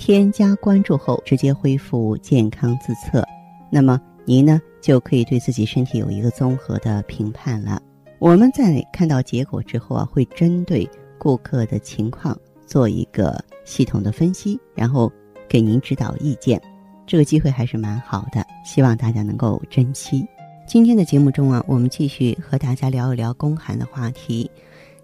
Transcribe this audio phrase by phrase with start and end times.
[0.00, 3.22] 添加关注后，直接恢复健康自测，
[3.70, 7.82] 那么您呢就可以对自己身体有一个综合的评判了。
[8.18, 12.34] 我们在看到结果之后啊，会针对顾客的情况
[12.66, 15.12] 做一个系统的分析，然后
[15.46, 16.58] 给您指导意见。
[17.06, 20.26] 这个机会还是蛮好的，希望大家能够珍惜。
[20.66, 24.50] 今天的节目中啊，我们继续和大家聊一聊宫寒的话题。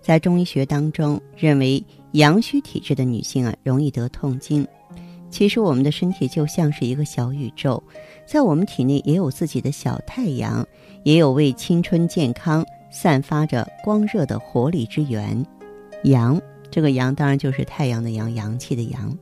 [0.00, 4.66] 在中医学当中，认为阳虚体质的女性啊，容易得痛经。
[5.28, 7.82] 其实我们的身体就像是一个小宇宙，
[8.26, 10.66] 在我们体内也有自己的小太阳，
[11.02, 15.44] 也有为青春健康散发着光热的活力之源。
[16.04, 19.18] 阳，这个阳当然就是太阳的阳，阳气的阳。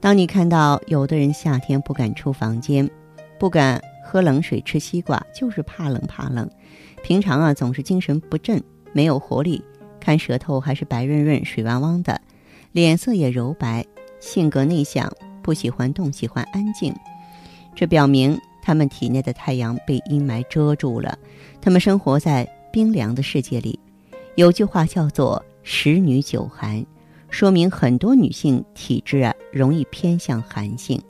[0.00, 2.88] 当你看到有的人夏天不敢出房间，
[3.38, 6.48] 不敢喝冷水、吃西瓜，就是怕冷怕冷。
[7.02, 9.62] 平常啊总是精神不振，没有活力，
[10.00, 12.20] 看舌头还是白润润、水汪汪的，
[12.72, 13.84] 脸色也柔白。
[14.20, 15.10] 性格内向，
[15.42, 16.94] 不喜欢动，喜欢安静，
[17.74, 21.18] 这表明他们体内的太阳被阴霾遮住了，
[21.60, 23.78] 他们生活在冰凉的世界里。
[24.34, 26.84] 有句话叫做“十女九寒”，
[27.30, 31.00] 说明很多女性体质啊容易偏向寒性。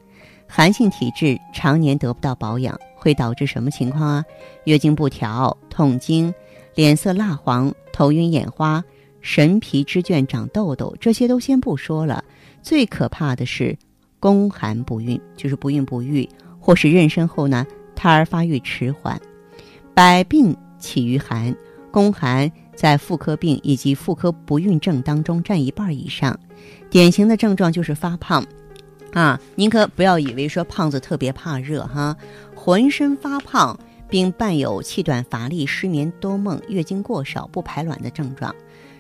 [0.47, 4.25] 寒性体质常年得不到保养，会导致什么情况啊？
[4.65, 6.33] 月经不调、痛经、
[6.75, 8.83] 脸色蜡黄、头晕眼花、
[9.21, 12.25] 神疲肢倦、长痘痘，这些都先不说了。
[12.69, 13.75] 最可怕的是
[14.21, 16.29] 宫寒不孕，就是不孕不育，
[16.61, 17.67] 或是妊娠后呢，
[17.97, 19.19] 胎儿发育迟缓。
[19.95, 21.57] 百病起于寒，
[21.91, 26.39] 宫寒在妇科病以及妇科不孕症当中占一半以上。
[26.91, 28.45] 典型的症状就是发胖，
[29.15, 32.15] 啊，您可不要以为说胖子特别怕热哈，
[32.55, 38.55] 浑身发胖，并伴有气短乏力、失眠多梦、月经过少、不排卵的症状。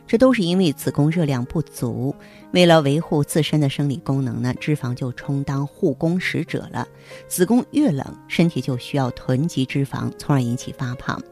[0.09, 2.15] 这都是因为子宫热量不足，
[2.53, 6.89] 为了维护自身的生理功能呢，脂肪就充当护工使者了。
[7.29, 11.23] 子宫越冷，身体就需要囤积脂肪，从而引起发胖。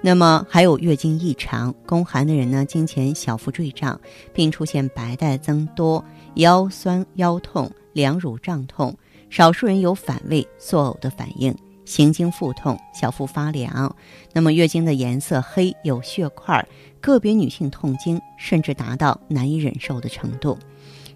[0.00, 4.00] 那么还有月经异常，宫寒的人呢，经前小腹坠胀，
[4.32, 8.96] 并出现白带增多、腰酸腰痛、两乳胀痛，
[9.30, 11.56] 少数人有反胃、作呕的反应。
[11.84, 13.96] 行经腹痛，小腹发凉，
[14.34, 16.62] 那么月经的颜色黑，有血块，
[17.00, 20.58] 个别女性痛经甚至达到难以忍受的程度。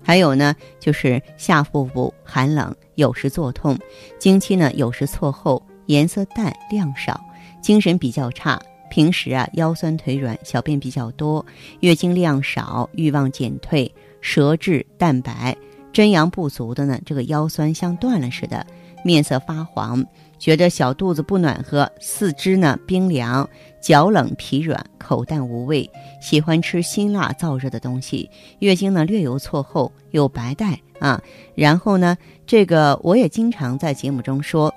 [0.02, 3.78] 还有呢，就是下腹部寒冷，有时作痛，
[4.18, 7.20] 经期呢有时错后，颜色淡，量少，
[7.60, 8.60] 精神比较差，
[8.90, 11.44] 平时啊腰酸腿软，小便比较多，
[11.80, 15.56] 月经量少，欲望减退，舌质淡白，
[15.92, 18.66] 真阳不足的呢，这个腰酸像断了似的，
[19.04, 20.04] 面色发黄。
[20.42, 23.48] 觉得小肚子不暖和，四肢呢冰凉，
[23.80, 25.88] 脚冷皮软，口淡无味，
[26.20, 28.28] 喜欢吃辛辣燥热的东西。
[28.58, 31.22] 月经呢略有错后，有白带啊。
[31.54, 34.74] 然后呢，这个我也经常在节目中说，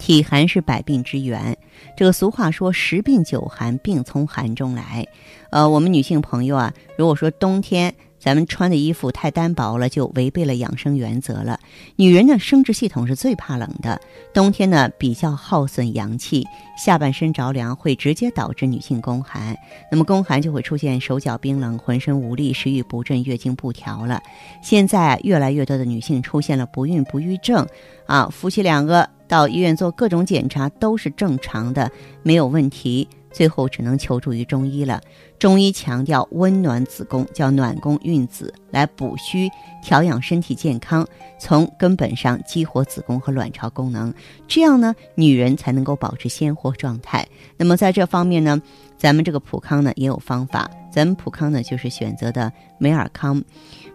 [0.00, 1.56] 体寒是百病之源。
[1.96, 5.06] 这个俗话说十病九寒，病从寒中来。
[5.50, 7.94] 呃，我们女性朋友啊，如果说冬天。
[8.28, 11.58] 咱们穿的衣服太单薄了，就违背了养生原则了。
[11.96, 13.98] 女人的生殖系统是最怕冷的，
[14.34, 16.46] 冬天呢比较耗损阳气，
[16.76, 19.56] 下半身着凉会直接导致女性宫寒。
[19.90, 24.22] 那么宫寒就会出现手脚冰冷、浑身无力、食欲不振、月经不调了。
[24.62, 27.66] 现在越来越多的女性出现了不孕不育症，
[28.04, 31.90] 啊，夫妻两个到医院做各种检查都是正常的，
[32.22, 33.08] 没有问题。
[33.30, 35.00] 最后只能求助于中医了。
[35.38, 39.48] 中医强调温暖子宫，叫暖宫孕子，来补虚
[39.82, 41.06] 调养身体健康，
[41.38, 44.12] 从根本上激活子宫和卵巢功能，
[44.48, 47.26] 这样呢，女人才能够保持鲜活状态。
[47.56, 48.60] 那么在这方面呢，
[48.96, 50.68] 咱们这个普康呢也有方法。
[50.90, 53.40] 咱们普康呢就是选择的美尔康，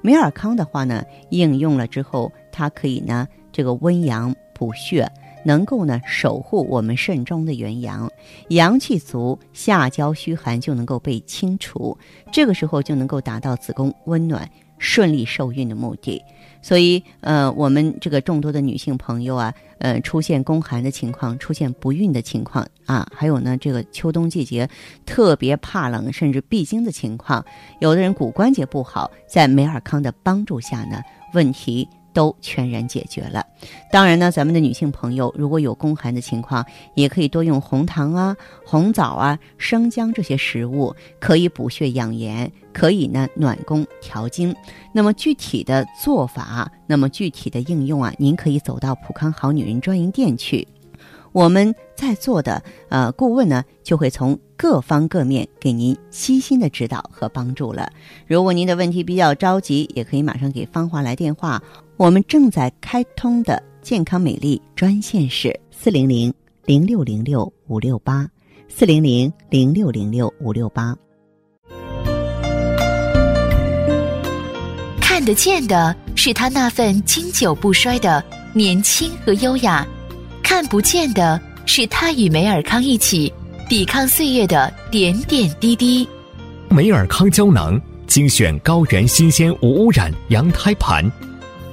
[0.02, 5.12] 美尔康的话呢，应用了之后，它可以呢这个温阳补血。
[5.46, 8.10] 能够呢守护我们肾中的元阳，
[8.50, 11.98] 阳气足，下焦虚寒就能够被清除，
[12.32, 16.22] 这个时候就能够达到子宫温暖、顺利受孕的目的。
[16.62, 24.70] 所以，呃，我们这个众多的女性朋友啊，呃，出现宫寒的情况，出现不孕的情况啊，还有呢，这个秋冬季节
[25.06, 27.44] 特别怕冷，甚至闭经的情况，
[27.82, 31.02] 有的人骨关节不好，在美尔康的帮助下呢，
[31.34, 33.46] 问题都全然解决了。
[33.92, 36.66] 当然呢，咱们的女性朋友如果有宫寒的情况，
[36.96, 44.56] 也可以多用红糖啊、红枣啊、生姜这些食物，可以补血养颜，可以呢暖宫调经。
[44.94, 50.68] 那么具体的做法，那么具体的应用啊，您可以走到普康好女人专营店去。
[51.34, 57.92] 我们在座的呃顾问呢，就会从各方各面给您悉心的指导和帮助了。
[58.28, 61.62] 如果您的问题比较着急，也可以马上给芳华来电话。
[61.98, 66.34] 我们正在开通的健康美丽专线是四零零
[66.66, 68.28] 零六零六五六八
[68.70, 70.96] 四零零零六零六五六八。
[75.02, 79.86] 看得见的是他那份经久不衰的年轻和优雅。
[80.44, 83.32] 看不见的是他与梅尔康一起
[83.70, 86.08] 抵抗岁月的点点滴滴。
[86.70, 91.10] 梅尔康胶囊精选高原新鲜无污染羊胎盘，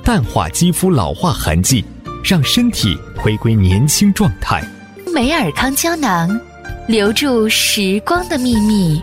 [0.05, 1.84] 淡化肌肤老化痕迹，
[2.25, 4.64] 让身体回归年轻状态。
[5.12, 6.40] 梅尔康胶囊，
[6.87, 9.02] 留住时光的秘密。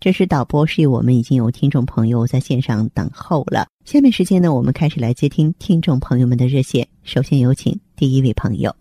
[0.00, 3.66] 这是导播示意我们已经有听众朋友在线上等候了。
[3.84, 6.86] 下面时间呢，我们开始来接听听众朋友们的热线。
[7.02, 8.72] 首先有请第一位朋友。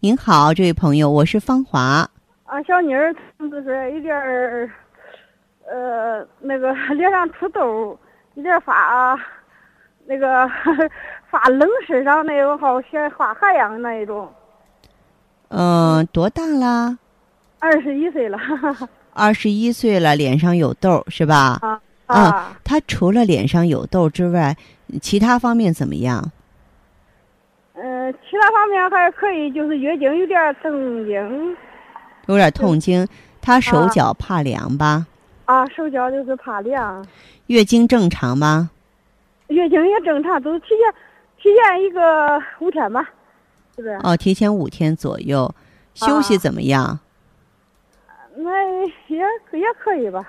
[0.00, 2.04] 您好，这位朋友，我是芳华。
[2.42, 4.68] 啊，小妮儿就是有点儿，
[5.70, 7.96] 呃，那个脸上出痘，
[8.34, 9.16] 有点发，
[10.04, 10.50] 那个
[11.30, 14.28] 发冷，身上那种好像发汗样那一种。
[15.46, 16.98] 嗯，多大啦？
[17.60, 18.36] 二十一岁了。
[19.20, 21.58] 二十一岁了，脸上有痘是吧？
[21.60, 22.56] 啊啊！
[22.64, 24.56] 他除了脸上有痘之外，
[25.02, 26.32] 其他方面怎么样？
[27.74, 31.56] 嗯，其他方面还可以，就是月经有点痛经。
[32.28, 33.06] 有点痛经，
[33.42, 35.06] 他手脚怕凉吧？
[35.44, 37.06] 啊，手脚就是怕凉。
[37.48, 38.70] 月经正常吗？
[39.48, 40.94] 月经也正常，都提前
[41.42, 43.02] 提前一个五天吧，
[43.76, 43.98] 是不是？
[44.02, 45.54] 哦，提前五天左右。
[45.92, 46.98] 休息怎么样？
[48.42, 48.50] 那
[49.08, 49.18] 也
[49.58, 50.26] 也可以吧，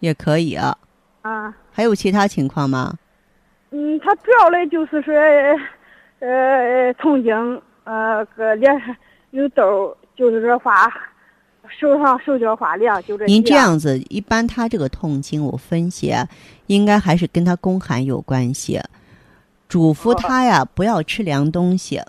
[0.00, 0.76] 也可以啊。
[1.22, 2.92] 啊，还有其他情况吗？
[3.70, 5.14] 嗯，他主要的就是说，
[6.20, 8.94] 呃，痛经，呃，个脸上
[9.30, 10.92] 有痘，就是说发，
[11.68, 13.24] 手上手脚发凉，就这。
[13.24, 16.14] 您这样子，一般他这个痛经，我分析，
[16.66, 18.80] 应该还是跟他宫寒有关系。
[19.66, 22.00] 嘱咐他呀，不要吃凉东西。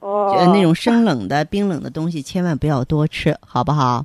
[0.00, 0.50] 哦。
[0.52, 4.04] 那种生冷的、冰冷的东西，千万不要多吃，好不好？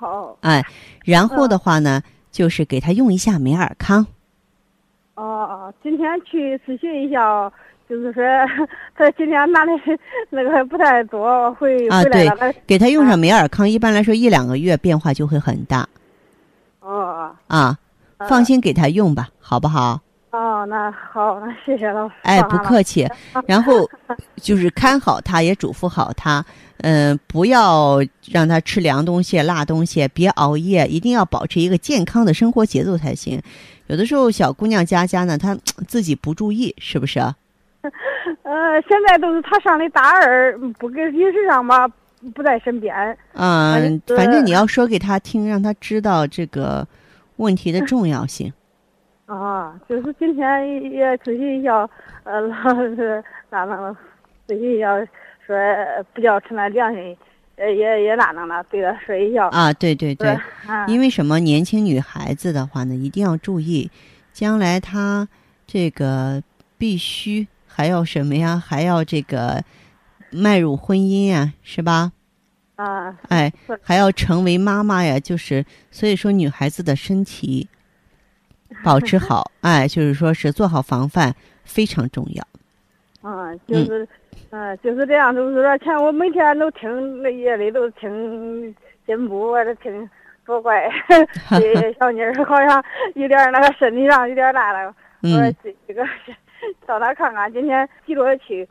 [0.00, 0.64] 好，哎，
[1.04, 2.00] 然后的话呢，
[2.32, 4.06] 就是给他用一下美尔康。
[5.14, 7.52] 哦哦，今天去咨询一下，
[7.86, 8.22] 就是说
[8.96, 9.72] 他今天拿的
[10.30, 12.50] 那个不太多，回啊，回来了。
[12.66, 15.86] 给他用上美尔康，一般来说一两个月变化就会很大。
[16.80, 17.30] 哦。
[17.48, 17.76] 啊，
[18.26, 20.00] 放心给他用吧，好不好？
[20.30, 22.14] 哦，那好，那谢谢老师。
[22.22, 23.06] 哎，不客气。
[23.46, 23.86] 然后
[24.36, 26.42] 就是看好他，也嘱咐好他。
[26.82, 27.98] 嗯，不要
[28.30, 33.40] 让他吃凉东西、辣东西，别熬夜，一定要保持一个健康的生活节奏才行。
[33.86, 35.54] 有的时候小姑娘家家呢，她
[35.88, 37.20] 自己不注意，是不是？
[38.42, 41.88] 呃，现在都是他上的大二，不跟饮食上吧，
[42.34, 42.94] 不在身边。
[43.32, 46.86] 嗯，反正你要说给他听，让他知道这个
[47.36, 48.52] 问题的 重要性。
[49.26, 51.88] 啊，就是今天也咨询一下，
[52.24, 53.96] 呃，老师咋弄？
[54.46, 54.94] 咨询一下。
[55.50, 57.16] 说不叫吃那凉的，
[57.56, 59.48] 呃，也也哪能了，对他说一下。
[59.48, 60.38] 啊，对对对，
[60.86, 61.40] 因为什么？
[61.40, 63.90] 年轻女孩子的话呢，一定要注意，
[64.32, 65.28] 将来她
[65.66, 66.42] 这个
[66.78, 68.62] 必须还要什么呀？
[68.64, 69.64] 还要这个
[70.30, 72.12] 迈入婚姻呀，是吧？
[72.76, 73.16] 啊。
[73.28, 73.52] 哎，
[73.82, 77.68] 还要成为妈妈呀，就是所以说，女孩子的身体
[78.84, 82.46] 保持好， 哎，就是说是做好防范非常重要。
[83.22, 84.08] 啊，就是。
[84.52, 88.74] 嗯，就是这样，就是说，前我每天都听那夜里都听
[89.06, 90.08] 进步，我这听
[90.44, 90.90] 多乖，
[91.50, 92.82] 这小妮儿好像
[93.14, 94.92] 有点那个身体上有点那了。
[95.22, 96.04] 我说这这个
[96.84, 98.68] 到那看看，今天记着去，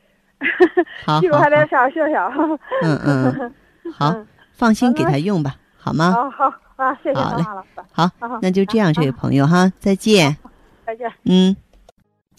[1.22, 2.30] 记着还得上学校。
[2.84, 3.54] 嗯嗯，
[3.94, 4.14] 好，
[4.52, 6.12] 放心给他用吧，好吗？
[6.12, 7.44] 好好啊，谢谢好嘞，
[7.94, 10.36] 好，好，那就这样，这位朋友哈，再见。
[10.86, 11.10] 再见。
[11.24, 11.56] 嗯，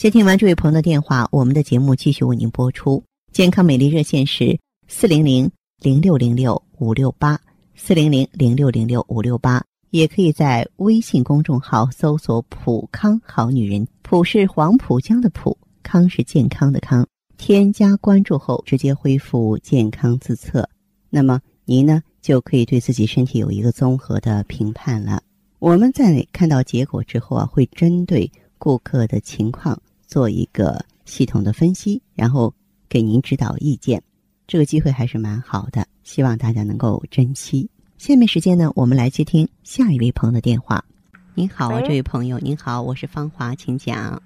[0.01, 3.05] 接听完这位朋友的电话，我们的节目继续为您播出。
[3.33, 7.39] 健康美丽热线是四零零零六零六五六八
[7.75, 17.07] 四零零零六零六五六八，也可以在微信公众号搜索“普康好女人”，普是黄浦江的浦，康是健康的康。
[17.37, 20.67] 添加关注后，直接恢复健康自测，
[21.11, 25.23] 那么您呢就可以对自己身体有一个综合的评判了。
[25.59, 29.79] 我们在看到结果之后啊，会针对顾客的情况
[30.11, 32.53] 做一个系统的分析，然后
[32.89, 34.03] 给您指导意见。
[34.45, 37.71] 这个机会还是蛮好的，希望大家能够珍惜。
[37.97, 40.83] 下面时间呢，我们来接听下一位朋友的电话。
[41.35, 44.21] 您好啊，这位朋友，您好，我是芳华，请讲。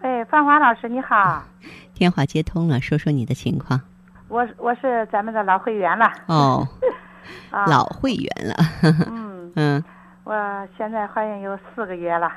[0.00, 1.40] 哎，芳华老师你好。
[1.94, 3.80] 电话接通了，说说你的情况。
[4.26, 6.06] 我我是咱们的老会员了。
[6.26, 6.66] 哦，
[7.68, 8.56] 老会员了。
[8.82, 9.84] 嗯 嗯，
[10.24, 10.34] 我
[10.76, 12.28] 现在怀孕有四个月了。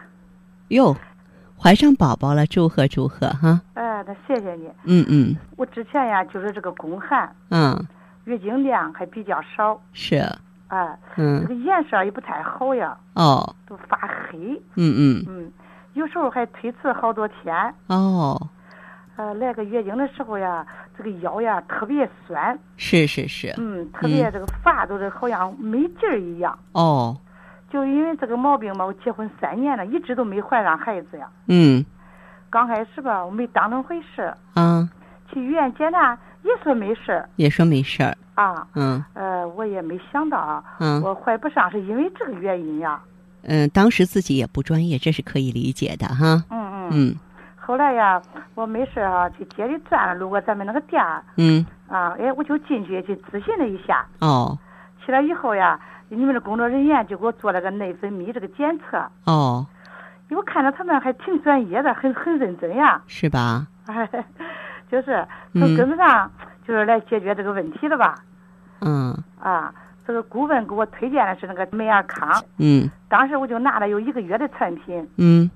[0.67, 0.95] 哟，
[1.65, 3.59] 怀上宝宝了，祝贺祝贺哈！
[3.73, 4.69] 哎，那谢谢你。
[4.83, 5.35] 嗯嗯。
[5.57, 7.27] 我之前呀，就是这个宫寒。
[7.49, 7.83] 嗯。
[8.25, 9.81] 月经量还比较少。
[9.91, 10.17] 是。
[10.67, 10.99] 哎。
[11.17, 11.41] 嗯。
[11.41, 12.95] 这个颜色也不太好呀。
[13.15, 13.55] 哦。
[13.65, 14.61] 都发黑。
[14.75, 15.25] 嗯嗯。
[15.27, 15.51] 嗯，
[15.95, 17.73] 有时候还推迟好多天。
[17.87, 18.39] 哦。
[19.15, 20.63] 呃，来个月经的时候呀，
[20.95, 22.55] 这个腰呀特别酸。
[22.77, 23.51] 是是是。
[23.57, 26.55] 嗯，特别这个发都是好像没劲儿一样。
[26.73, 27.17] 哦。
[27.69, 31.27] 就因为这个毛病嘛，我结婚三年了，一直都没怀上孩子呀。
[31.47, 31.83] 嗯。
[32.49, 34.33] 刚开始吧，我没当成回事。
[34.53, 34.89] 啊。
[35.29, 37.27] 去医院检查也说没事儿。
[37.35, 38.15] 也说没事儿。
[38.35, 38.65] 啊。
[38.75, 39.03] 嗯。
[39.13, 40.63] 呃，我也没想到。
[40.79, 41.01] 嗯。
[41.01, 43.01] 我怀不上是因为这个原因呀。
[43.43, 46.43] 嗯，当时自己也不专业，这是可以理解的哈。
[46.49, 46.89] 嗯嗯。
[46.91, 47.15] 嗯。
[47.57, 48.21] 后来呀，
[48.53, 51.03] 我没事啊，去街里转了，路过咱们那个店，
[51.37, 54.05] 嗯，啊，哎，我就进去去咨询了一下。
[54.19, 54.57] 哦。
[55.03, 55.79] 去了以后呀，
[56.09, 59.03] 你们的工作人员就给我做了个内分泌这个检测。
[59.25, 59.65] 哦。
[60.31, 63.01] 我看着他们还挺专业的，很很认真呀。
[63.07, 63.67] 是吧？
[63.85, 64.09] 哎，
[64.89, 66.29] 就是从根本上
[66.67, 68.15] 就是来解决这个问题的吧。
[68.81, 69.15] 嗯。
[69.39, 69.73] 啊，
[70.05, 72.29] 这个顾问给我推荐的是那个美尔康。
[72.57, 72.89] 嗯。
[73.07, 75.07] 当时我就拿了有一个月的产品。
[75.17, 75.49] 嗯。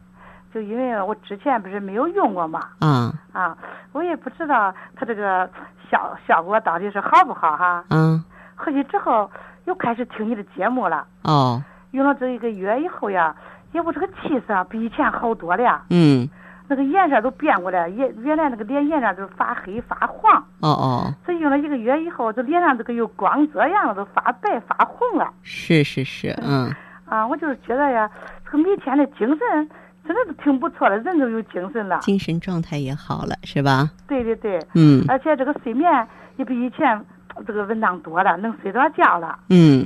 [0.54, 3.58] 就因为我之前不是没有用过嘛，啊啊，
[3.92, 5.50] 我也不知道它这个
[5.92, 7.84] 效效果到底是好不好哈。
[7.90, 8.24] 嗯。
[8.56, 9.30] 回去之后
[9.70, 11.06] 又开始听你的节目了。
[11.22, 11.64] 哦。
[11.92, 13.36] 用了这一个月以后呀，
[13.72, 15.84] 也我这个气色比以前好多了。
[15.92, 16.28] 嗯。
[16.68, 20.44] 那个颜色都变过来，原原来那个脸颜色都发黑发黄。
[20.62, 21.14] 哦哦。
[21.26, 25.32] 这用了一个月以后，这脸上这个有光泽样了，都发白发红了。
[25.44, 26.74] 是是是， 嗯。
[27.06, 28.10] 啊，我就是觉得呀，
[28.46, 29.70] 这个每天的精神。
[30.06, 33.92] 真的是挺不错的，人都有精神了，精神状态也好了，是吧？
[34.08, 36.08] 对对对，嗯，而且这个睡眠
[36.38, 37.06] 也比以前
[37.46, 39.40] 这个文章多了，能睡着觉了。
[39.50, 39.86] 嗯，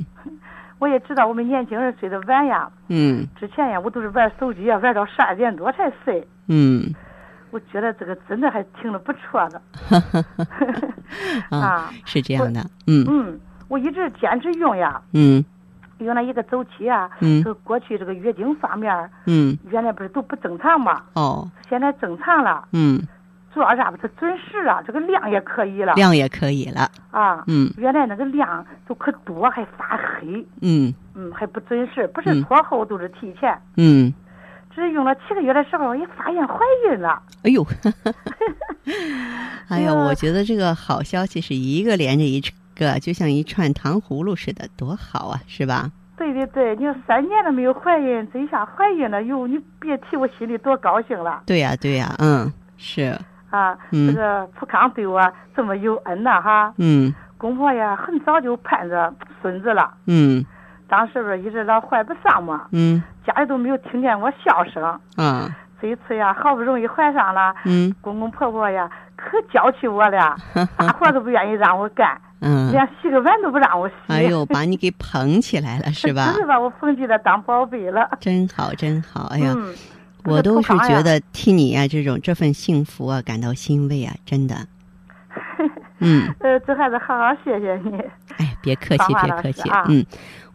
[0.78, 2.70] 我也知道我们年轻人睡得晚呀。
[2.88, 6.26] 嗯，之前呀，我都是玩手机呀，玩到十二点多才睡。
[6.48, 6.94] 嗯，
[7.50, 9.62] 我觉得这个真的还挺的不错的。
[11.50, 15.00] 啊，是这样的，嗯嗯，我一直坚持用呀。
[15.12, 15.44] 嗯。
[15.98, 18.92] 用了一个周期啊，嗯，这个过去这个月经方面，
[19.26, 23.00] 嗯，原来不是都不正常嘛，哦，现在正常了，嗯，
[23.54, 23.96] 主要啥吧？
[24.02, 34.12] 它准时啊，这个量也可以了，量也可以了，啊，嗯，原来那个量都可多，还发黑，嗯，嗯，还不准时，不是拖后都是提前，嗯，
[34.74, 36.58] 只是用了七个月的时候，也发现怀
[36.88, 37.64] 孕了，哎呦，
[39.68, 42.42] 哎呀，我觉得这个好消息是一个连着一。
[42.76, 45.92] 个就像一串糖葫芦似的，多好啊，是吧？
[46.16, 51.40] 对对对，你说三年都没有怀孕，这一下怀孕了，哟，你别提我心里多高兴了。
[51.46, 53.16] 对呀对呀，嗯，是。
[53.54, 55.20] 啊，这个普康对我
[55.54, 56.74] 这么有恩呐，哈。
[56.78, 57.14] 嗯。
[57.38, 59.92] 公婆呀，很早就盼着孙子了。
[60.06, 60.44] 嗯。
[60.88, 62.66] 当时不是一直老怀不上嘛。
[62.72, 63.00] 嗯。
[63.24, 64.82] 家里都没有听见我笑声。
[65.16, 65.48] 啊。
[65.80, 67.54] 这一次呀，好不容易怀上了。
[67.64, 67.94] 嗯。
[68.00, 70.36] 公公婆婆呀，可娇气我了，
[70.78, 72.20] 啥活都不愿意让我干。
[72.40, 73.94] 嗯，连洗个碗都不让我洗。
[74.08, 76.32] 哎呦，把你给捧起来了，是吧？
[76.36, 78.08] 是把我捧起来当宝贝了。
[78.20, 79.28] 真好，真好！
[79.32, 79.72] 哎呀，嗯、
[80.24, 84.66] 我都是觉得替你呀，这种这份幸福啊，感到欣慰啊，真的。
[86.00, 86.34] 嗯。
[86.40, 87.98] 呃，这还是好好谢谢你。
[88.38, 89.62] 哎，别客气，别客气。
[89.88, 90.04] 嗯，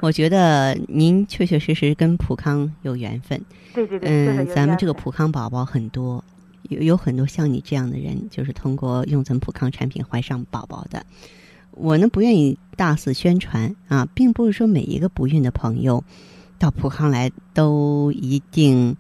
[0.02, 3.40] 我觉得您确确实实跟普康有缘分。
[3.74, 4.10] 对对对。
[4.10, 6.24] 嗯，咱们这个普康宝宝很多，
[6.64, 11.06] 有有很多像你这样的人，就是通过用咱们普康产品怀上宝宝的。
[11.72, 16.04] 我呢不愿意大肆宣传啊，并不是说每一个不孕的朋友
[16.58, 18.98] 到普康来都一定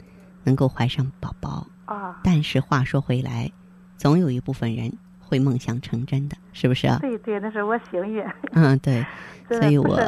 [0.49, 2.19] 能够怀上宝宝啊。
[2.23, 3.51] 但是话说回来，
[3.97, 6.97] 总有一部分人会梦想成真的，是不是啊？
[6.99, 8.25] 对对，那是我幸运。
[8.53, 9.05] 嗯，对，
[9.47, 10.01] 所以我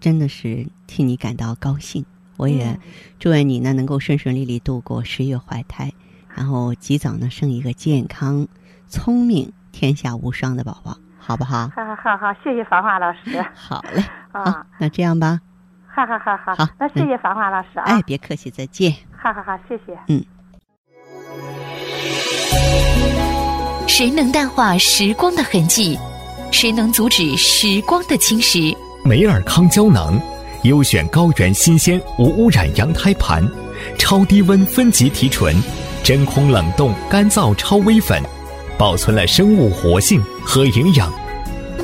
[0.00, 2.04] 真的是替你感到高兴
[2.36, 2.78] 我也嗯
[3.18, 5.92] 祝愿你呢能够顺顺利利度过十月怀胎，
[6.34, 8.46] 然后及早呢生一个健康、
[8.86, 11.68] 聪明、天下无双的宝宝，好不好？
[11.74, 15.40] 好好好好，谢谢芳华老师好嘞， 好啊，，那这样吧，
[15.94, 18.92] 好好好好好那谢谢芳华老师啊，哎，别客气，再见。
[19.16, 19.98] 哈哈哈，谢谢。
[20.08, 20.24] 嗯
[23.86, 25.98] 谁能淡化时光的痕迹？
[26.52, 28.76] 谁能阻止时光的侵蚀？
[29.04, 30.20] 美尔康胶囊，
[30.62, 33.42] 优选高原新鲜无污染羊胎盘，
[33.98, 35.56] 超低温分级提纯，
[36.04, 38.22] 真空冷冻干燥超微粉，
[38.78, 41.12] 保存了生物活性和营养。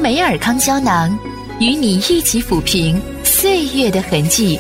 [0.01, 1.11] 美尔康胶囊
[1.59, 3.01] 与你一起抚平
[3.45, 4.59] 岁月的痕迹。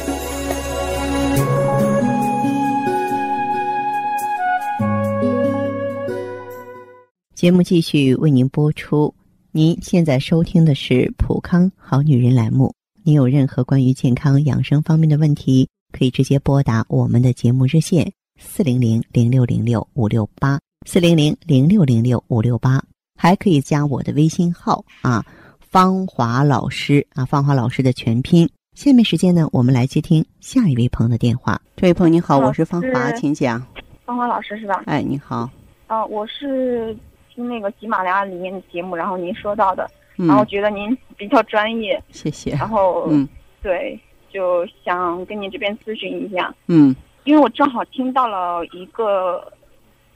[7.35, 9.15] 节目继续为您播出。
[9.53, 12.75] 您现在收听的是《普康好女人》栏目。
[13.03, 22.85] 您有任何关于健康养生方面的问题，可以直接拨打我们的节目热线四零零零六零六五六八四零零零六零六五六八，
[23.19, 25.25] 还可以加我的微信号啊，
[25.59, 28.47] 芳华老师啊，芳华老师的全拼。
[28.75, 31.61] 下面时间呢，我们来接听下一位朋友的电话。
[31.77, 33.65] 这位朋友你好，我是芳华，请讲。
[34.05, 34.83] 芳华老师是吧？
[34.87, 35.49] 哎，你好，
[35.87, 36.95] 啊、我是
[37.33, 39.89] 听那个喜马拉雅里面的节目，然后您说到的，
[40.19, 42.51] 嗯然后觉得您比较专业，谢谢。
[42.57, 43.27] 然后、嗯
[43.63, 49.53] 对，就想跟您这边咨询一下，嗯因为我正好听到了一个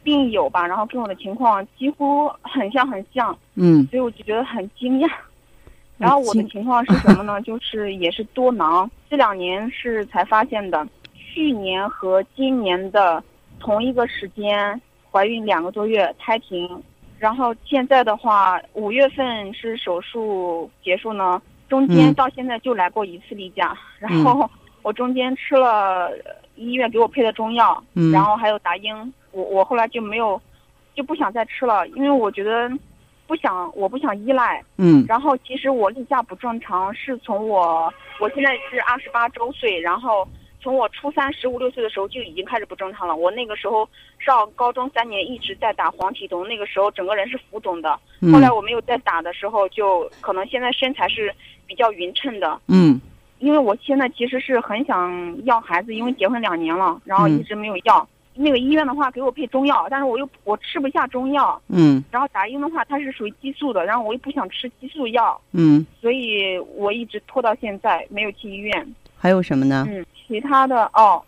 [0.02, 5.08] 病友吧，然后跟我的情况几乎很像很像，嗯所以我就觉得很惊讶。
[5.98, 7.40] 然后我的情况是什么呢？
[7.42, 13.22] 就是也是多囊，这两年是才发现的，去年和今年的
[13.58, 16.82] 同一个时间怀孕两个多月，胎停。
[17.18, 24.48] 然后现在的话，五月份是手术结束呢，中间嗯到现在就来过一次例假，然后
[24.82, 30.40] 我中间吃了呃医院给我配的中药，嗯然后还有达英，我我后来就没有，
[30.94, 32.70] 就不想再吃了，因为我觉得
[33.28, 34.64] 不想，我不想依赖。
[34.78, 40.26] 嗯然后其实我例假不正常，是从我我现在是二十八周岁，然后
[40.60, 43.14] 从我初三十五六岁的时候就已经开始不正常了。
[43.14, 43.86] 我那个时候
[44.18, 48.00] 上高中三年一直在打黄体酮，那个时候整个人是浮肿的。
[48.22, 51.32] 嗯后来我没有再打的时候，就可能现在身材是
[51.66, 52.58] 比较匀称的。
[52.68, 52.98] 嗯
[53.40, 58.08] 因为我现在其实是很想要孩子，因为结婚两年了，然后嗯一直没有要。
[58.40, 68.94] 那个医院的话给我配中药，但是我又我吃不下中药，嗯然后达英的话它是属于激素的，然后我又不想吃激素药，嗯，所以我一直拖到现在没有去医院。
[69.16, 69.84] 还有什么呢？
[69.88, 71.20] 嗯，其他的哦，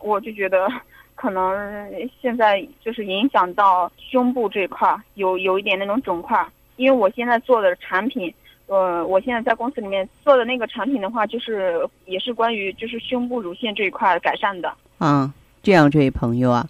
[0.00, 0.68] 我就觉得
[1.16, 6.46] 可能现在就是影响到胸部这块儿有有一点那种肿块儿，
[6.76, 8.32] 因为我现在做的产品。
[8.68, 14.72] 呃，我现在在公司里面做的那个产品的话，就是也是关于就是胸部乳腺这一块改善的。
[14.96, 15.30] 啊，
[15.62, 16.68] 这样，这位朋友啊，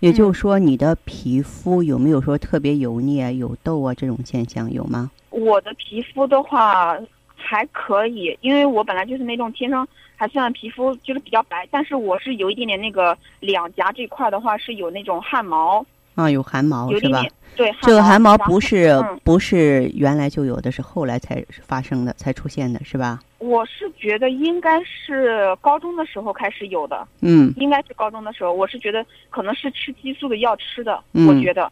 [0.00, 5.10] 也就是说，你的皮肤有没有说特别油腻啊、有痘啊这种现象有吗？
[5.30, 6.98] 我的皮肤的话
[7.34, 17.24] 还可以，因为我本来就是那种天生还算皮肤就是比较白，但是我是有一点点那个两颊这块的话是有那种汗毛，啊，有汗毛是吧？
[17.56, 23.20] 对这个汗毛不是、嗯不是原来就有的，是后来才发生的，才出现的是吧？
[23.38, 31.70] 我是觉得应该是高中的时候开始有的，嗯应该是高中的时候，我是觉得可能是吃激素的药吃的，嗯我觉得，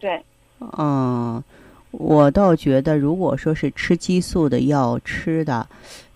[0.00, 0.20] 对，
[0.78, 1.42] 嗯，
[1.92, 5.66] 我倒觉得，如果说是吃激素的药吃的，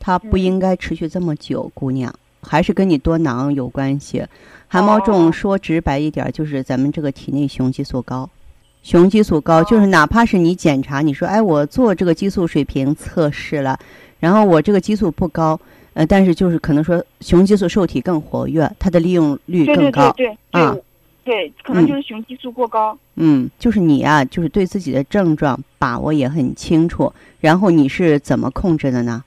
[0.01, 2.13] 它不嗯应该持续这么久，姑娘，
[2.45, 4.25] 还是跟你多囊有关系。
[4.69, 8.29] 汗毛重，哦说直白一点，就是咱们这个体内雄激素高。
[8.83, 13.79] 雄激素高，哦就是哪怕是你检查，你说，哎，我做这个激素水平测试了，
[14.21, 15.59] 然后我这个激素不高，
[15.95, 20.13] 呃，但是就是可能说雄激素受体更活跃，它的利用率对对更高。
[20.13, 20.77] 对对对、啊
[21.25, 22.99] 对，可能就是雄激素过高。
[23.15, 29.25] 嗯，就是你啊，就是对自己的症状把握也很清楚，然后你是怎么控制的呢？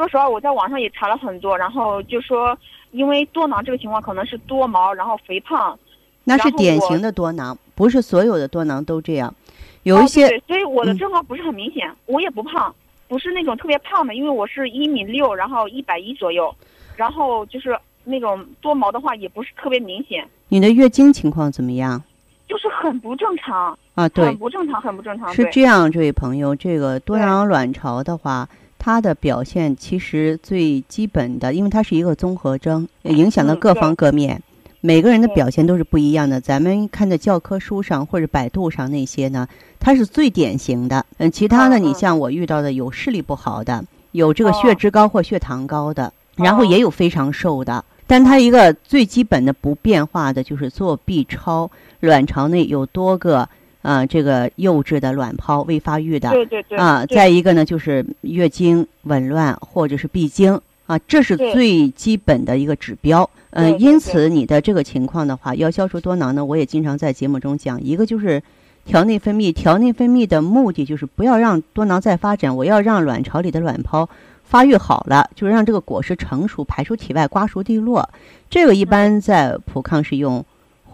[0.00, 2.56] 说实话，我在网上也查了很多，然后就说，
[2.92, 5.78] 因为多囊这个情况可能是多毛，然后肥胖，
[6.24, 9.34] 那是典型的多囊，不是所有的多囊都这样，
[9.82, 10.96] 有哦一些、对对，所以我的嗯。
[10.96, 12.74] 症状不是很明显，我也不胖，
[13.08, 16.54] 不是那种特别胖的，因为我是一米六，然后一百一左右，
[16.96, 22.02] 然后就是那种多毛的话也不是特别明显，你的月经情况怎么样？
[22.48, 24.08] 就是很不正常，啊？
[24.08, 25.30] 对很，不正常，很不正常。
[25.34, 28.48] 是这样，这位朋友，这个多囊卵巢的话，
[28.80, 34.42] 它的表现其实最基本的，因为它是一个综合征，影响了各方各面。
[34.80, 36.40] 每个人的表现都是不一样的。
[36.40, 39.46] 咱们看的教科书上或者百度上那些呢，
[39.78, 41.04] 它是最典型的。
[41.18, 47.84] 嗯，其他的你像我遇到的有视力不好的，有这个血哦脂高或血糖高的，然后哦也有非常瘦的。
[48.06, 53.46] 但它一个最基本的不变化的就是做 B 超，卵巢内有多个
[53.82, 63.28] 呃这个幼稚的卵泡未发育的，对对对啊，再一个呢就是月经紊乱或者是闭经啊，这是最基本的一个指标。
[63.52, 68.40] 嗯、因此你的这个情况的话，要消除多囊呢，我也经常在节目中讲，一个就是
[68.84, 74.08] 调内分泌，调内分泌的目的就是不要让多囊再发展，我要让卵巢里的卵泡
[74.44, 78.08] 发育好了，就是让这个果实成熟，排出体外，瓜熟蒂落。
[78.48, 80.44] 这个一般在普康是用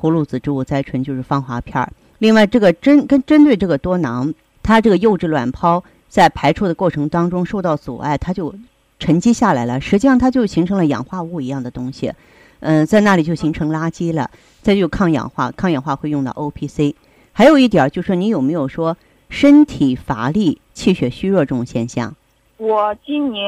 [0.01, 1.92] 葫芦籽植物甾醇，就是芳华片儿。
[2.19, 8.55] 另外，这个针跟针对这个多囊，它这个幼稚卵泡在排出的过程当中受到阻碍，它就
[8.99, 9.81] 沉积下来了。
[9.81, 12.13] 实际上，它就形成了氧化物一样的东西，
[12.61, 14.31] 嗯、在那里就形成垃圾了。
[14.63, 16.95] 再就抗氧化，抗氧化会用到 O P C。
[17.33, 18.97] 还有一点儿就是，你有没有说
[19.29, 22.17] 身体乏力、气血虚弱这种现象？
[22.57, 23.47] 我今年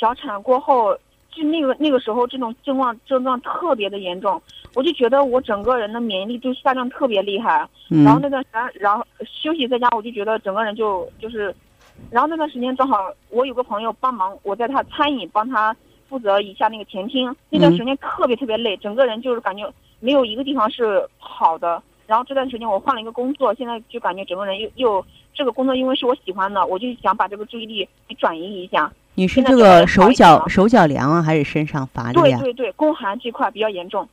[0.00, 0.96] 小产过后，
[1.34, 4.40] 就那个那个时候，这种症状症状特别的严重，
[4.74, 7.68] 我就觉得我整个人的免疫力就下降特别厉害。
[7.90, 11.54] 嗯然后那段时间，然后休息在家，我就觉得整个人就就是，
[12.10, 15.74] 然后那段时间正好我有个朋友帮忙，我在他餐饮帮他
[16.08, 19.68] 负责一下那个前厅，那段时间特别特别累，整个人就是感觉
[20.00, 21.82] 没有一个地方是好的。
[22.06, 28.92] 然后这段时间我换了一个工作，现在就感觉整个人又又这个工作因为是我喜欢的，我就想把这个注意力给转移一下。
[29.16, 32.40] 你是这个手脚手脚凉啊，还是身上乏力啊？
[32.40, 34.08] 对对对，宫寒这块比较严重。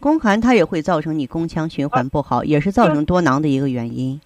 [0.00, 4.20] 宫寒它也会造成你宫腔循环不好，也是造成多囊的一个原因。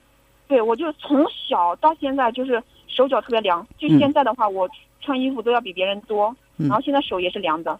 [0.49, 4.69] 对，我就从小到现在就是手脚特别凉，就嗯现在的话，我
[5.01, 7.79] 穿衣服都要比别人多，嗯然后现在手也是凉的。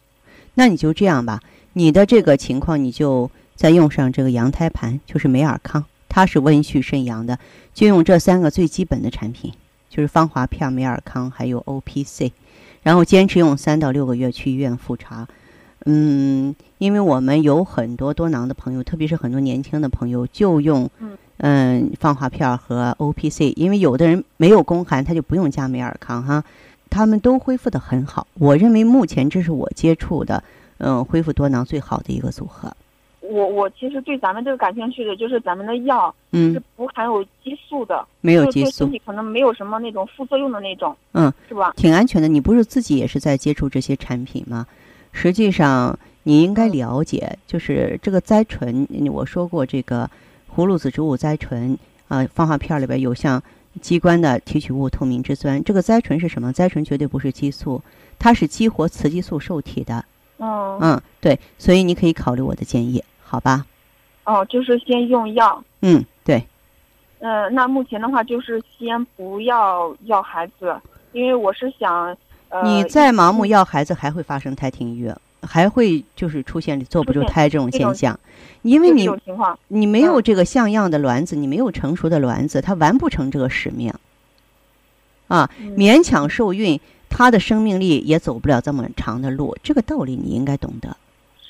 [0.55, 1.41] 那你就这样吧，
[1.73, 7.39] 你的这个情况，你就再用上这个羊胎盘，就是美尔康，它是温煦肾阳的，
[7.75, 9.53] 就用这三个最基本的产品，
[9.91, 12.33] 就是芳华片、美尔康还有 O P C，
[12.83, 15.29] 然后坚持用三到六个月去医院复查。
[15.85, 26.45] 嗯，因为我们有很多多囊的朋友，特别是很多年轻的朋友，就用嗯嗯芳华片和 O P C，因为有的人没有宫寒，他就不用加美尔康哈，
[26.89, 28.27] 他们都恢复的很好。
[28.35, 30.43] 我认为目前这是我接触的。
[30.83, 32.75] 嗯，恢复多囊最好的一个组合。
[33.31, 41.73] 我我其实对咱们这个感兴趣的，就是咱们的药嗯是，不含有激素的，没有激素就是对身，体可能没有什么那种副作用的那种，嗯，是吧？
[41.77, 42.27] 挺安全的。
[42.27, 44.67] 你不是自己也是在接触这些产品吗？
[45.13, 50.11] 实际上，你应该了解，就是这个甾醇，我说过这个
[50.55, 53.41] 葫芦籽植物甾醇啊、芳华片里边有像
[53.81, 55.63] 机关的提取物透明质酸。
[55.63, 56.53] 这个甾醇是什么？
[56.53, 57.81] 甾醇绝对不是激素，
[58.19, 60.05] 它是激活雌激素受体的。
[60.39, 63.65] 嗯，嗯，对，所以你可以考虑我的建议，好吧？
[64.25, 65.63] 哦，就是先用药。
[65.83, 66.45] 嗯，对。
[67.21, 70.75] 嗯、那目前的话就是先不要要孩子，
[71.13, 72.17] 因为我是想，
[72.49, 78.19] 呃，你再盲目要孩子，还会发生胎停育，还会就是出现坐不住胎这种现象，
[78.63, 79.09] 因为你
[79.69, 83.95] 你没有嗯这个像样的卵子，你没有成熟的卵子，它完不成这个使命。
[85.29, 90.97] 啊，嗯勉强受孕，它的生命力也走不了这么长的路，这个道理你应该懂得。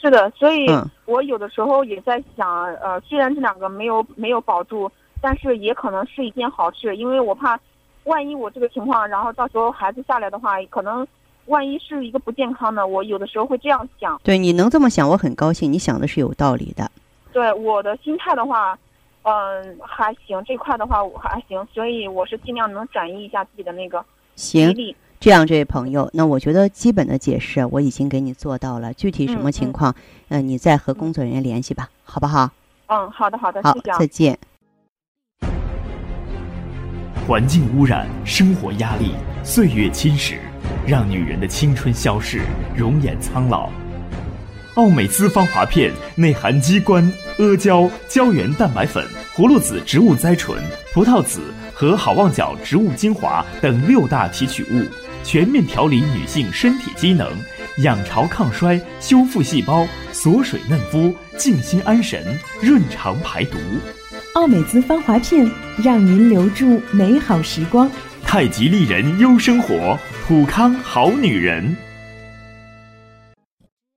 [0.00, 7.60] 是的，所以嗯我有的时候也在想，呃，虽然这两个没有没有保住，但是也可能是一件好事，因为我怕，
[8.04, 11.06] 万一我这个情况，然后到时候孩子下来的话，可能
[11.46, 14.18] 万一是一个不健康的，我有的时候会这样想。
[14.24, 15.70] 对，你能这么想，我很高兴。
[15.70, 16.90] 你想的是有道理的。
[17.32, 18.78] 对我的心态的话，
[19.22, 24.02] 嗯，还行，这块的话我还行，所以我是尽量能转移一下自己的那个
[24.34, 24.96] 行比，例。
[25.20, 28.94] 这样，这位朋友，那我觉得基本的解释我已经给你做到了。
[28.94, 29.94] 具体什么情况，
[30.30, 32.50] 嗯、你再和工作人员联系吧，好不好？
[32.86, 34.38] 嗯，好的好的，好谢谢啊，再见。
[37.28, 39.12] 环境污染、生活压力、
[39.44, 40.38] 岁月侵蚀，
[40.86, 42.40] 让女人的青春消逝，
[42.74, 43.68] 容颜苍老。
[44.76, 50.58] 奥美姿芳华片内含鸡冠、阿胶、胶原蛋白粉、葫芦籽植物甾醇、
[50.94, 51.42] 葡萄籽
[51.74, 54.86] 和好望角植物精华等六大提取物，
[55.24, 57.30] 全面调理女性身体机能，
[57.78, 63.58] 养巢抗衰，修复细胞，锁水嫩肤，静心安神，润肠排毒。
[64.34, 65.48] 奥美姿芳华片，
[65.82, 67.90] 让您留住美好时光。
[68.22, 71.76] 太极丽人优生活，普康好女人。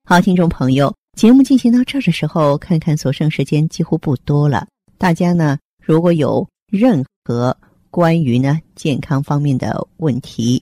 [0.05, 4.67] 好，听众朋友，节目进行到这儿的时候，看看所剩时间几乎不多了。
[4.97, 7.55] 大家呢，如果有任何
[7.91, 10.61] 关于呢健康方面的问题，